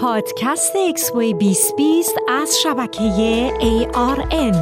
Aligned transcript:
پادکست 0.00 0.76
اکسپو 0.88 1.32
2020 1.32 2.14
از 2.28 2.56
شبکه 2.62 3.52
ARN 3.60 4.56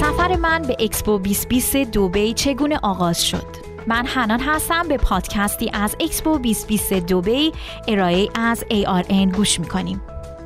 سفر 0.00 0.36
من 0.36 0.62
به 0.62 0.76
اکسپو 0.78 1.18
2020 1.18 1.76
دوبی 1.76 2.32
چگونه 2.32 2.78
آغاز 2.82 3.26
شد؟ 3.26 3.46
من 3.86 4.06
حنان 4.06 4.40
هستم 4.40 4.88
به 4.88 4.96
پادکستی 4.96 5.70
از 5.72 5.96
اکسپو 6.00 6.38
2020 6.38 6.92
دوبی 6.92 7.52
ارائه 7.88 8.28
از 8.34 8.64
ARN 8.70 9.36
گوش 9.36 9.60
می‌کنیم. 9.60 10.02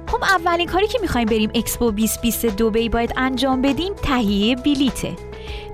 خب 0.06 0.22
اولین 0.22 0.66
کاری 0.66 0.86
که 0.86 0.98
می‌خوایم 1.02 1.26
بریم 1.26 1.50
اکسپو 1.54 1.90
2020 1.90 2.46
دوبی 2.46 2.88
باید 2.88 3.12
انجام 3.16 3.62
بدیم 3.62 3.94
تهیه 3.94 4.56
بلیته. 4.56 5.12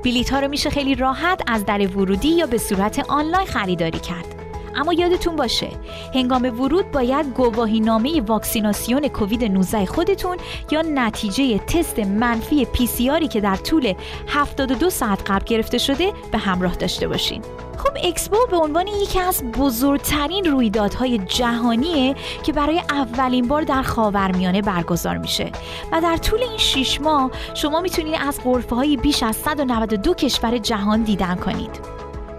بلیت 0.05 0.31
ها 0.31 0.41
رو 0.41 0.49
میشه 0.49 0.71
خیلی 0.71 0.95
راحت 0.95 1.43
از 1.47 1.65
در 1.65 1.87
ورودی 1.87 2.29
یا 2.29 2.47
به 2.47 2.59
صورت 2.59 3.05
آنلاین 3.09 3.47
خریداری 3.47 3.99
کرد. 3.99 4.44
اما 4.77 4.93
یادتون 4.93 5.37
باشه 5.37 5.69
هنگام 6.15 6.61
ورود 6.61 6.91
باید 6.91 7.35
گواهی 7.35 7.81
نامه 7.81 8.21
واکسیناسیون 8.21 9.09
کووید 9.09 9.45
19 9.45 9.87
خودتون 9.87 10.37
یا 10.71 10.83
نتیجه 10.83 11.59
تست 11.59 11.99
منفی 11.99 12.65
پی 12.65 12.87
سی 12.87 13.08
آر 13.08 13.29
که 13.29 13.41
در 13.41 13.57
طول 13.57 13.95
72 14.29 14.91
ساعت 14.91 15.31
قبل 15.31 15.45
گرفته 15.45 15.79
شده 15.79 16.13
به 16.33 16.39
همراه 16.39 16.75
داشته 16.75 17.09
باشین. 17.09 17.43
خب 17.79 17.97
اکسپو 18.03 18.37
به 18.51 18.57
عنوان 18.57 18.87
یکی 18.87 19.21
از 19.21 19.45
بزرگترین 19.45 20.45
رویدادهای 20.45 21.19
جهانیه 21.19 22.15
که 22.43 22.53
برای 22.53 22.83
اولین 22.91 23.49
بار 23.49 23.63
در 23.63 23.83
خاورمیانه 23.83 24.63
برگزار 24.63 25.19
میشه. 25.19 25.53
و 25.93 26.01
در 26.01 26.17
طول 26.17 26.43
این 26.43 26.59
6 26.59 27.01
ماه 27.01 27.31
شما 27.55 27.81
می‌تونید 27.81 28.15
از 28.21 28.41
های 28.71 28.97
بیش 28.97 29.23
از 29.23 29.37
192 29.37 30.15
کشور 30.15 30.59
جهان 30.59 31.03
دیدن 31.03 31.35
کنید. 31.35 31.94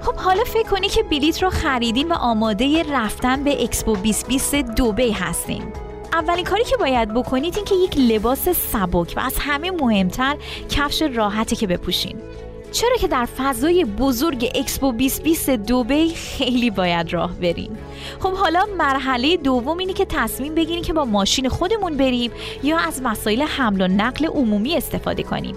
خب 0.06 0.16
حالا 0.16 0.44
فکر 0.44 0.70
کنین 0.70 0.90
که 0.90 1.04
بلیت 1.04 1.44
رو 1.44 1.50
خریدین 1.50 2.12
و 2.12 2.14
آماده 2.14 2.84
رفتن 2.84 3.44
به 3.44 3.64
اکسپو 3.64 3.96
2020 3.96 4.56
دوبی 4.56 5.12
هستین 5.12 5.64
اولین 6.14 6.46
کاری 6.46 6.64
که 6.64 6.78
باید 6.78 7.14
بکنید 7.14 7.56
این 7.56 7.66
که 7.66 7.76
یک 7.76 7.98
لباس 7.98 8.50
سبک 8.50 9.14
و 9.18 9.20
از 9.20 9.36
همه 9.40 9.72
مهمتر 9.72 10.38
کفش 10.70 11.02
راحته 11.02 11.56
که 11.56 11.68
بپوشین. 11.68 12.18
چرا 12.72 12.96
که 13.00 13.08
در 13.08 13.26
فضای 13.38 13.86
بزرگ 13.86 14.52
اکسپو 14.56 14.92
2020 14.92 15.50
دوبی 15.50 16.10
خیلی 16.10 16.70
باید 16.70 17.14
راه 17.14 17.34
بریم 17.34 17.78
خب 18.20 18.34
حالا 18.34 18.66
مرحله 18.78 19.38
دوم 19.38 19.78
اینه 19.78 19.94
که 19.94 20.06
تصمیم 20.06 20.56
بگیریم 20.56 20.84
که 20.84 20.94
با 20.94 21.06
ماشین 21.06 21.50
خودمون 21.50 21.98
بریم 21.98 22.32
یا 22.64 22.78
از 22.78 23.02
وسایل 23.04 23.42
حمل 23.42 23.82
و 23.82 23.88
نقل 23.88 24.26
عمومی 24.26 24.76
استفاده 24.76 25.24
کنیم. 25.24 25.56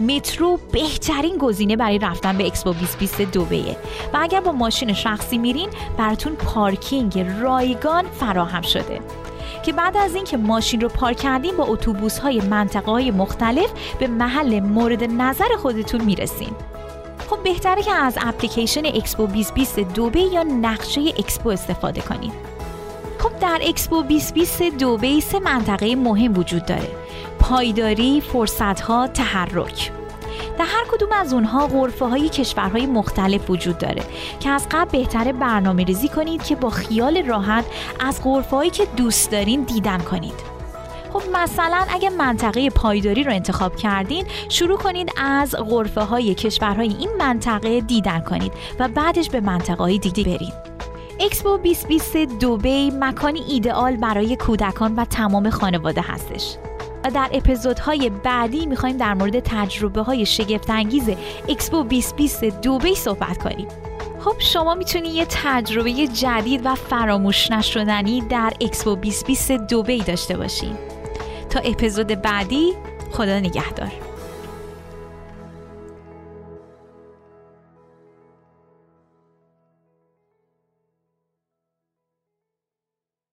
مترو 0.00 0.58
بهترین 0.72 1.38
گزینه 1.38 1.76
برای 1.76 1.98
رفتن 1.98 2.38
به 2.38 2.46
اکسپو 2.46 2.72
2020 2.72 3.22
دوبیه 3.22 3.76
و 4.12 4.18
اگر 4.20 4.40
با 4.40 4.52
ماشین 4.52 4.92
شخصی 4.92 5.38
میرین 5.38 5.68
براتون 5.98 6.32
پارکینگ 6.32 7.26
رایگان 7.40 8.04
فراهم 8.04 8.62
شده. 8.62 9.00
که 9.64 9.72
بعد 9.72 9.96
از 9.96 10.14
اینکه 10.14 10.36
ماشین 10.36 10.80
رو 10.80 10.88
پارک 10.88 11.16
کردین 11.16 11.56
با 11.56 11.64
اتوبوس 11.64 12.18
های 12.18 12.40
منطقه 12.40 12.90
های 12.90 13.10
مختلف 13.10 13.70
به 13.98 14.06
محل 14.06 14.60
مورد 14.60 15.04
نظر 15.04 15.48
خودتون 15.62 16.04
می‌رسین. 16.04 16.50
خب 17.30 17.42
بهتره 17.42 17.82
که 17.82 17.92
از 17.92 18.18
اپلیکیشن 18.20 18.86
اکسپو 18.86 19.26
2020 19.26 19.80
دوبی 19.80 20.22
یا 20.22 20.42
نقشه 20.42 21.00
اکسپو 21.00 21.48
استفاده 21.48 22.00
کنید 22.00 22.32
خب 23.18 23.38
در 23.40 23.60
اکسپو 23.62 24.02
2020 24.02 24.62
دوبی 24.62 25.20
سه 25.20 25.38
منطقه 25.38 25.96
مهم 25.96 26.38
وجود 26.38 26.66
داره. 26.66 26.99
پایداری، 27.40 28.20
فرصتها، 28.20 29.06
تحرک. 29.06 29.92
در 30.58 30.64
هر 30.64 30.84
کدوم 30.92 31.08
از 31.12 31.32
اونها 31.32 31.66
غرفه 31.66 32.04
های 32.04 32.28
کشورهای 32.28 32.86
مختلف 32.86 33.50
وجود 33.50 33.78
داره 33.78 34.02
که 34.40 34.50
از 34.50 34.66
قبل 34.70 34.90
بهتره 34.90 35.32
برنامه 35.32 35.84
ریزی 35.84 36.08
کنید 36.08 36.42
که 36.42 36.56
با 36.56 36.70
خیال 36.70 37.22
راحت 37.22 37.64
از 38.00 38.20
غرفه 38.24 38.56
هایی 38.56 38.70
که 38.70 38.86
دوست 38.96 39.30
دارین 39.30 39.62
دیدن 39.62 39.98
کنید. 39.98 40.50
خب 41.12 41.22
مثلا 41.32 41.84
اگه 41.88 42.10
منطقه 42.10 42.70
پایداری 42.70 43.24
رو 43.24 43.32
انتخاب 43.32 43.76
کردین 43.76 44.24
شروع 44.48 44.78
کنید 44.78 45.12
از 45.16 45.54
غرفه 45.54 46.00
های 46.00 46.34
کشورهای 46.34 46.88
این 46.88 47.10
منطقه 47.18 47.80
دیدن 47.80 48.20
کنید 48.20 48.52
و 48.78 48.88
بعدش 48.88 49.30
به 49.30 49.40
منطقه 49.40 49.82
های 49.82 49.98
دیگه 49.98 50.24
برید 50.24 50.70
اکسپو 51.20 51.56
2020 51.56 52.16
دوبی 52.16 52.90
مکانی 52.90 53.40
ایدئال 53.48 53.96
برای 53.96 54.36
کودکان 54.36 54.94
و 54.94 55.04
تمام 55.04 55.50
خانواده 55.50 56.00
هستش. 56.00 56.56
و 57.04 57.10
در 57.10 57.30
اپیزودهای 57.32 58.10
بعدی 58.10 58.66
می‌خوایم 58.66 58.96
در 58.96 59.14
مورد 59.14 59.40
تجربه 59.40 60.02
های 60.02 60.26
شگفت 60.26 60.70
انگیز 60.70 61.10
اکسپو 61.48 61.82
2020 61.82 62.44
دوبی 62.44 62.94
صحبت 62.94 63.38
کنیم. 63.38 63.68
خب 64.20 64.34
شما 64.38 64.74
می‌تونید 64.74 65.14
یه 65.14 65.26
تجربه 65.30 65.92
جدید 66.06 66.60
و 66.64 66.74
فراموش 66.74 67.50
نشدنی 67.50 68.20
در 68.20 68.52
اکسپو 68.60 68.94
2020 68.94 69.52
دوبی 69.52 69.98
داشته 70.02 70.36
باشین 70.36 70.76
تا 71.50 71.60
اپیزود 71.60 72.06
بعدی 72.06 72.72
خدا 73.10 73.38
نگهدار. 73.38 74.09